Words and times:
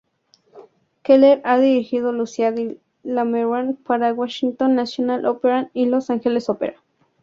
Keller 1.03 1.41
ha 1.43 1.59
dirigido 1.59 2.11
Lucia 2.11 2.51
di 2.51 2.79
Lammermoor 3.03 3.75
para 3.85 4.11
Washington 4.15 4.73
National 4.73 5.27
Opera 5.27 5.69
y 5.75 5.85
Los 5.85 6.09
Angeles 6.09 6.49
Opera. 6.49 6.75